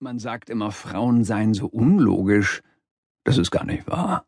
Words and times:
Man 0.00 0.20
sagt 0.20 0.48
immer, 0.48 0.70
Frauen 0.70 1.24
seien 1.24 1.54
so 1.54 1.66
unlogisch. 1.66 2.62
Das 3.24 3.36
ist 3.36 3.50
gar 3.50 3.64
nicht 3.64 3.88
wahr. 3.88 4.24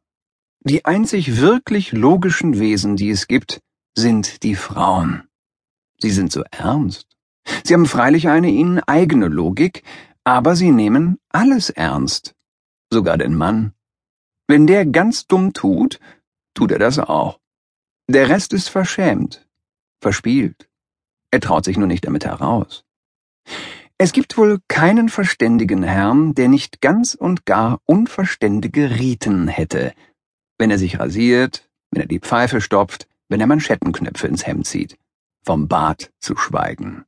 Die 0.65 0.85
einzig 0.85 1.41
wirklich 1.41 1.93
logischen 1.93 2.58
Wesen, 2.58 2.96
die 2.96 3.11
es 3.11 3.29
gibt, 3.29 3.60
sind 3.96 4.42
die 4.42 4.56
Frauen. 4.56 5.28
Sie 5.98 6.10
sind 6.10 6.33
so 6.33 6.42
ernst. 6.50 7.06
Sie 7.64 7.72
haben 7.75 7.86
freilich 7.86 8.29
eine 8.29 8.50
ihnen 8.50 8.80
eigene 8.80 9.29
Logik, 9.29 9.84
aber 10.25 10.56
sie 10.56 10.72
nehmen 10.72 11.18
alles 11.29 11.71
ernst. 11.71 12.34
Sogar 12.93 13.16
den 13.16 13.37
Mann. 13.37 13.73
Wenn 14.48 14.66
der 14.66 14.84
ganz 14.87 15.29
dumm 15.29 15.52
tut, 15.52 16.00
tut 16.52 16.73
er 16.73 16.80
das 16.80 16.98
auch. 16.98 17.39
Der 18.09 18.29
Rest 18.29 18.52
ist 18.55 18.68
verschämt, 18.68 19.46
verspielt. 20.00 20.68
Er 21.30 21.41
traut 21.41 21.64
sich 21.64 21.77
nur 21.77 21.87
nicht 21.87 22.05
damit 22.05 22.25
heraus. 22.25 22.84
Es 24.03 24.12
gibt 24.12 24.39
wohl 24.39 24.61
keinen 24.67 25.11
verständigen 25.11 25.82
Herrn, 25.82 26.32
der 26.35 26.49
nicht 26.49 26.80
ganz 26.80 27.12
und 27.12 27.45
gar 27.45 27.82
unverständige 27.85 28.99
Riten 28.99 29.46
hätte, 29.46 29.93
wenn 30.57 30.71
er 30.71 30.79
sich 30.79 30.99
rasiert, 30.99 31.68
wenn 31.90 32.00
er 32.00 32.09
die 32.09 32.18
Pfeife 32.18 32.62
stopft, 32.62 33.06
wenn 33.28 33.42
er 33.42 33.46
Manschettenknöpfe 33.46 34.26
ins 34.26 34.46
Hemd 34.46 34.66
zieht, 34.66 34.96
vom 35.45 35.68
Bart 35.68 36.10
zu 36.18 36.34
schweigen. 36.34 37.04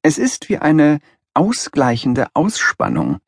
Es 0.00 0.16
ist 0.16 0.48
wie 0.48 0.56
eine 0.56 1.00
ausgleichende 1.34 2.28
Ausspannung. 2.32 3.18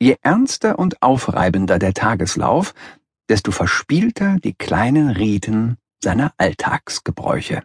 Je 0.00 0.16
ernster 0.22 0.78
und 0.78 1.02
aufreibender 1.02 1.78
der 1.78 1.92
Tageslauf, 1.92 2.72
desto 3.28 3.50
verspielter 3.52 4.38
die 4.42 4.54
kleinen 4.54 5.10
Riten 5.10 5.76
seiner 6.02 6.32
Alltagsgebräuche. 6.38 7.64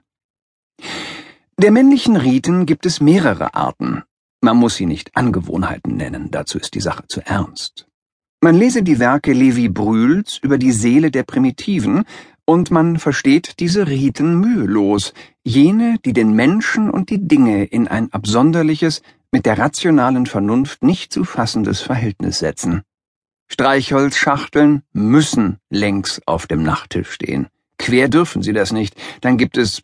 Der 1.57 1.71
männlichen 1.71 2.17
Riten 2.17 2.65
gibt 2.65 2.85
es 2.85 2.99
mehrere 2.99 3.53
Arten, 3.53 4.03
man 4.41 4.57
muss 4.57 4.75
sie 4.75 4.85
nicht 4.85 5.16
Angewohnheiten 5.16 5.95
nennen, 5.95 6.30
dazu 6.31 6.57
ist 6.57 6.76
die 6.76 6.81
Sache 6.81 7.07
zu 7.07 7.21
ernst. 7.26 7.88
Man 8.41 8.55
lese 8.55 8.84
die 8.84 8.99
Werke 8.99 9.34
Levi 9.34 9.70
Brühls 9.70 10.37
über 10.37 10.57
die 10.57 10.71
Seele 10.71 11.12
der 11.12 11.23
Primitiven, 11.23 12.04
und 12.48 12.70
man 12.70 12.99
versteht 12.99 13.59
diese 13.59 13.87
Riten 13.87 14.40
mühelos, 14.40 15.13
jene, 15.43 15.98
die 16.05 16.13
den 16.13 16.34
Menschen 16.34 16.91
und 16.91 17.09
die 17.09 17.27
Dinge 17.27 17.65
in 17.65 17.87
ein 17.87 18.13
absonderliches, 18.13 19.01
mit 19.32 19.48
der 19.48 19.57
rationalen 19.57 20.27
Vernunft 20.27 20.84
nicht 20.84 21.12
zu 21.12 21.24
fassendes 21.24 21.81
Verhältnis 21.81 22.40
setzen. 22.40 22.84
Streichholzschachteln 23.52 24.84
müssen 24.93 25.57
längs 25.70 26.21
auf 26.26 26.48
dem 26.48 26.63
Nachttisch 26.63 27.12
stehen. 27.12 27.48
Quer 27.77 28.09
dürfen 28.09 28.41
sie 28.41 28.54
das 28.54 28.71
nicht, 28.71 28.96
dann 29.21 29.37
gibt 29.37 29.57
es 29.57 29.84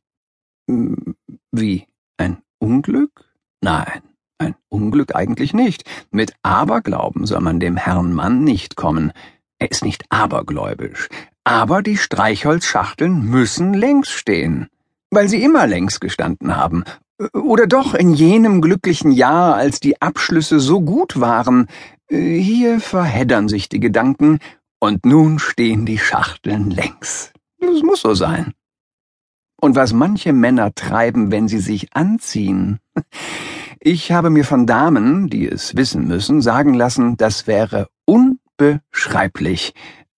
hm, 0.69 1.15
wie 1.51 1.87
ein 2.17 2.41
Unglück? 2.59 3.25
Nein. 3.61 4.10
Ein 4.41 4.55
Unglück 4.69 5.15
eigentlich 5.15 5.53
nicht. 5.53 5.83
Mit 6.09 6.33
Aberglauben 6.41 7.27
soll 7.27 7.41
man 7.41 7.59
dem 7.59 7.77
Herrn 7.77 8.11
Mann 8.11 8.43
nicht 8.43 8.75
kommen. 8.75 9.11
Er 9.59 9.69
ist 9.69 9.85
nicht 9.85 10.03
abergläubisch. 10.09 11.09
Aber 11.43 11.83
die 11.83 11.95
Streichholzschachteln 11.95 13.23
müssen 13.23 13.75
längs 13.75 14.09
stehen. 14.09 14.67
Weil 15.11 15.29
sie 15.29 15.43
immer 15.43 15.67
längs 15.67 15.99
gestanden 15.99 16.57
haben. 16.57 16.85
Oder 17.33 17.67
doch 17.67 17.93
in 17.93 18.15
jenem 18.15 18.61
glücklichen 18.61 19.11
Jahr, 19.11 19.53
als 19.53 19.79
die 19.79 20.01
Abschlüsse 20.01 20.59
so 20.59 20.81
gut 20.81 21.19
waren. 21.19 21.67
Hier 22.09 22.79
verheddern 22.79 23.47
sich 23.47 23.69
die 23.69 23.79
Gedanken, 23.79 24.39
und 24.79 25.05
nun 25.05 25.37
stehen 25.37 25.85
die 25.85 25.99
Schachteln 25.99 26.71
längs. 26.71 27.31
Das 27.59 27.83
muss 27.83 28.01
so 28.01 28.15
sein. 28.15 28.55
Und 29.61 29.75
was 29.75 29.93
manche 29.93 30.33
Männer 30.33 30.73
treiben, 30.73 31.29
wenn 31.31 31.47
sie 31.47 31.59
sich 31.59 31.95
anziehen. 31.95 32.79
Ich 33.83 34.11
habe 34.11 34.29
mir 34.29 34.45
von 34.45 34.67
Damen, 34.67 35.27
die 35.27 35.49
es 35.49 35.75
wissen 35.75 36.07
müssen, 36.07 36.39
sagen 36.39 36.75
lassen, 36.75 37.17
das 37.17 37.47
wäre 37.47 37.87
unbeschreiblich. 38.05 39.73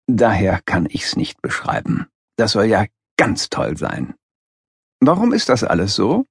Daher 0.08 0.62
kann 0.66 0.88
ich's 0.90 1.16
nicht 1.16 1.44
beschreiben. 1.44 2.08
Das 2.38 2.54
soll 2.54 2.66
ja 2.66 2.86
ganz 3.18 3.52
toll 3.52 3.78
sein. 3.78 4.16
Warum 5.00 5.32
ist 5.32 5.48
das 5.50 5.64
alles 5.64 5.94
so? 5.94 6.26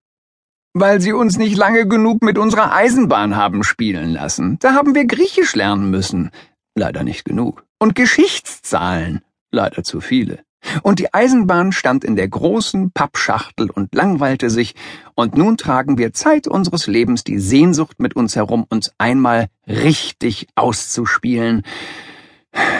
Weil 0.74 1.00
sie 1.00 1.12
uns 1.12 1.38
nicht 1.38 1.56
lange 1.56 1.86
genug 1.86 2.20
mit 2.24 2.36
unserer 2.36 2.72
Eisenbahn 2.72 3.36
haben 3.36 3.62
spielen 3.62 4.10
lassen. 4.10 4.58
Da 4.58 4.74
haben 4.74 4.96
wir 4.96 5.06
Griechisch 5.06 5.54
lernen 5.54 5.88
müssen. 5.88 6.32
Leider 6.74 7.04
nicht 7.04 7.24
genug. 7.24 7.64
Und 7.78 7.94
Geschichtszahlen. 7.94 9.22
Leider 9.52 9.84
zu 9.84 10.00
viele. 10.00 10.42
Und 10.82 10.98
die 10.98 11.12
Eisenbahn 11.12 11.72
stand 11.72 12.04
in 12.04 12.16
der 12.16 12.28
großen 12.28 12.92
Pappschachtel 12.92 13.70
und 13.70 13.94
langweilte 13.94 14.50
sich, 14.50 14.74
und 15.14 15.36
nun 15.36 15.56
tragen 15.56 15.98
wir 15.98 16.12
Zeit 16.12 16.46
unseres 16.46 16.86
Lebens 16.86 17.24
die 17.24 17.38
Sehnsucht 17.38 18.00
mit 18.00 18.14
uns 18.14 18.36
herum, 18.36 18.66
uns 18.68 18.92
einmal 18.98 19.48
richtig 19.66 20.48
auszuspielen. 20.54 21.62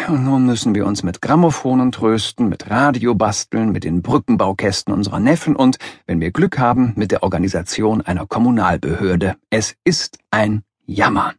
Und 0.09 0.25
nun 0.25 0.47
müssen 0.47 0.75
wir 0.75 0.85
uns 0.85 1.03
mit 1.03 1.23
Gramophonen 1.23 1.93
trösten, 1.93 2.49
mit 2.49 2.71
Radio 2.71 3.15
basteln, 3.15 3.71
mit 3.71 3.85
den 3.85 4.03
Brückenbaukästen 4.03 4.93
unserer 4.93 5.21
Neffen 5.21 5.55
und, 5.55 5.79
wenn 6.07 6.21
wir 6.21 6.33
Glück 6.33 6.59
haben, 6.59 6.93
mit 6.97 7.13
der 7.13 7.23
Organisation 7.23 8.01
einer 8.01 8.27
Kommunalbehörde. 8.27 9.37
Es 9.49 9.77
ist 9.85 10.19
ein 10.31 10.63
Jammer. 10.87 11.35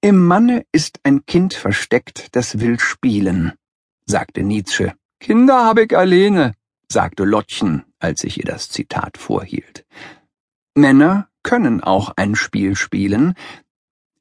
Im 0.00 0.24
Manne 0.24 0.64
ist 0.70 1.00
ein 1.02 1.26
Kind 1.26 1.54
versteckt, 1.54 2.28
das 2.36 2.60
will 2.60 2.78
spielen 2.78 3.54
sagte 4.06 4.42
Nietzsche. 4.42 4.94
Kinder 5.20 5.64
hab 5.64 5.78
ich 5.78 5.96
alleine, 5.96 6.54
sagte 6.90 7.24
Lottchen, 7.24 7.84
als 7.98 8.24
ich 8.24 8.38
ihr 8.38 8.44
das 8.44 8.68
Zitat 8.68 9.18
vorhielt. 9.18 9.86
Männer 10.74 11.28
können 11.42 11.82
auch 11.82 12.12
ein 12.16 12.34
Spiel 12.34 12.76
spielen. 12.76 13.34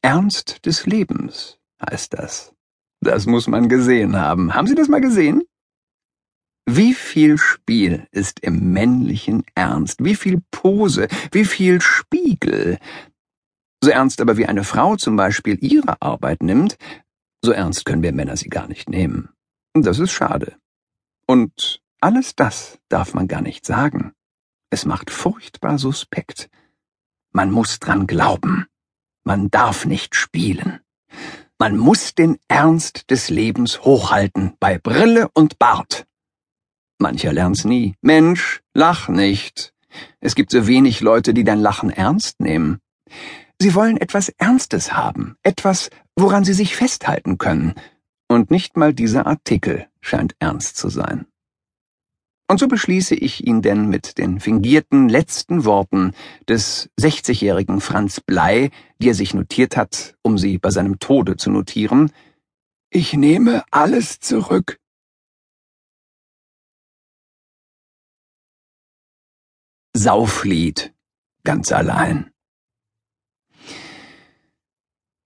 Ernst 0.01 0.65
des 0.65 0.85
Lebens 0.85 1.57
heißt 1.81 2.13
das. 2.13 2.53
Das 3.01 3.25
muss 3.25 3.47
man 3.47 3.69
gesehen 3.69 4.15
haben. 4.15 4.53
Haben 4.53 4.67
Sie 4.67 4.75
das 4.75 4.87
mal 4.87 5.01
gesehen? 5.01 5.43
Wie 6.65 6.93
viel 6.93 7.37
Spiel 7.37 8.07
ist 8.11 8.39
im 8.39 8.71
männlichen 8.71 9.43
Ernst, 9.53 10.03
wie 10.03 10.15
viel 10.15 10.41
Pose, 10.51 11.09
wie 11.31 11.43
viel 11.43 11.81
Spiegel. 11.81 12.77
So 13.83 13.89
ernst 13.89 14.21
aber 14.21 14.37
wie 14.37 14.45
eine 14.45 14.63
Frau 14.63 14.95
zum 14.95 15.17
Beispiel 15.17 15.57
ihre 15.61 16.01
Arbeit 16.01 16.41
nimmt, 16.41 16.77
so 17.43 17.51
ernst 17.51 17.83
können 17.83 18.01
wir 18.01 18.13
Männer 18.13 18.37
sie 18.37 18.47
gar 18.47 18.69
nicht 18.69 18.87
nehmen. 18.89 19.27
Das 19.73 19.99
ist 19.99 20.11
schade. 20.11 20.55
Und 21.25 21.81
alles 21.99 22.35
das 22.35 22.79
darf 22.89 23.13
man 23.13 23.27
gar 23.27 23.41
nicht 23.41 23.65
sagen. 23.65 24.13
Es 24.69 24.85
macht 24.85 25.09
furchtbar 25.09 25.77
suspekt. 25.77 26.49
Man 27.31 27.51
muss 27.51 27.79
dran 27.79 28.05
glauben. 28.05 28.67
Man 29.23 29.49
darf 29.49 29.85
nicht 29.85 30.15
spielen. 30.15 30.79
Man 31.57 31.77
muss 31.77 32.13
den 32.13 32.37
Ernst 32.47 33.09
des 33.09 33.29
Lebens 33.29 33.81
hochhalten, 33.83 34.53
bei 34.59 34.77
Brille 34.77 35.29
und 35.33 35.59
Bart. 35.59 36.05
Mancher 36.99 37.33
lernt's 37.33 37.65
nie. 37.65 37.95
Mensch, 38.01 38.61
lach 38.73 39.07
nicht. 39.07 39.73
Es 40.19 40.35
gibt 40.35 40.51
so 40.51 40.67
wenig 40.67 41.01
Leute, 41.01 41.33
die 41.33 41.43
dein 41.43 41.59
Lachen 41.59 41.89
ernst 41.89 42.39
nehmen. 42.39 42.79
Sie 43.59 43.75
wollen 43.75 43.97
etwas 43.97 44.29
Ernstes 44.29 44.93
haben, 44.93 45.37
etwas, 45.43 45.89
woran 46.15 46.43
sie 46.43 46.53
sich 46.53 46.75
festhalten 46.75 47.37
können, 47.37 47.75
und 48.33 48.51
nicht 48.51 48.77
mal 48.77 48.93
dieser 48.93 49.25
Artikel 49.27 49.87
scheint 50.01 50.35
ernst 50.39 50.77
zu 50.77 50.89
sein. 50.89 51.25
Und 52.49 52.59
so 52.59 52.67
beschließe 52.67 53.15
ich 53.15 53.47
ihn 53.47 53.61
denn 53.61 53.89
mit 53.89 54.17
den 54.17 54.39
fingierten 54.39 55.07
letzten 55.09 55.65
Worten 55.65 56.13
des 56.47 56.89
60-jährigen 56.99 57.79
Franz 57.79 58.19
Blei, 58.19 58.69
die 58.99 59.09
er 59.09 59.15
sich 59.15 59.33
notiert 59.33 59.77
hat, 59.77 60.15
um 60.21 60.37
sie 60.37 60.57
bei 60.57 60.69
seinem 60.69 60.99
Tode 60.99 61.37
zu 61.37 61.49
notieren. 61.49 62.11
Ich 62.89 63.13
nehme 63.13 63.63
alles 63.71 64.19
zurück. 64.19 64.77
Sauflied, 69.95 70.93
ganz 71.43 71.71
allein. 71.71 72.31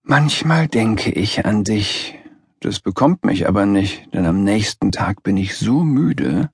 Manchmal 0.03 0.69
denke 0.69 1.11
ich 1.11 1.45
an 1.45 1.65
dich, 1.65 2.16
das 2.59 2.79
bekommt 2.79 3.25
mich 3.25 3.47
aber 3.47 3.65
nicht, 3.65 4.13
denn 4.13 4.25
am 4.25 4.43
nächsten 4.43 4.91
Tag 4.91 5.23
bin 5.23 5.37
ich 5.37 5.57
so 5.57 5.83
müde, 5.83 6.49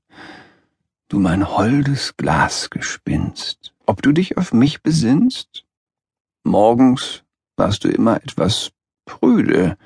du 1.07 1.19
mein 1.19 1.49
holdes 1.49 2.15
Glasgespinst, 2.17 3.73
ob 3.85 4.01
du 4.01 4.11
dich 4.11 4.37
auf 4.37 4.53
mich 4.53 4.81
besinnst? 4.81 5.65
Morgens 6.43 7.23
warst 7.55 7.83
du 7.83 7.89
immer 7.89 8.17
etwas 8.17 8.71
prüde, 9.05 9.77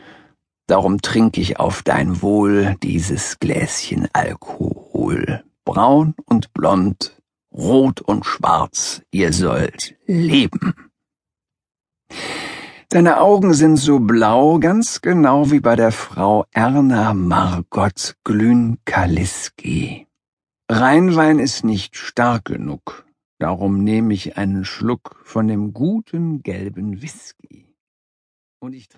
darum 0.67 1.01
trink 1.01 1.37
ich 1.37 1.59
auf 1.59 1.83
dein 1.83 2.21
Wohl 2.21 2.75
dieses 2.81 3.39
Gläschen 3.39 4.07
Alkohol. 4.13 5.43
Braun 5.65 6.15
und 6.25 6.53
blond, 6.53 7.21
rot 7.51 8.01
und 8.01 8.25
schwarz, 8.25 9.01
ihr 9.11 9.33
sollt 9.33 9.95
leben. 10.05 10.73
Deine 12.89 13.19
Augen 13.19 13.53
sind 13.53 13.75
so 13.75 13.99
blau, 13.99 14.59
ganz 14.59 15.01
genau 15.01 15.51
wie 15.51 15.59
bei 15.59 15.75
der 15.75 15.91
Frau 15.91 16.45
Erna 16.51 17.13
Margot 17.13 18.15
Glünkaliski. 18.23 20.07
Rheinwein 20.71 21.39
ist 21.39 21.65
nicht 21.65 21.97
stark 21.97 22.45
genug, 22.45 23.05
darum 23.39 23.83
nehme 23.83 24.13
ich 24.13 24.37
einen 24.37 24.63
Schluck 24.63 25.19
von 25.25 25.49
dem 25.49 25.73
guten 25.73 26.41
gelben 26.43 27.01
Whisky. 27.01 27.75
Und 28.61 28.71
ich 28.71 28.87
trinke 28.87 28.95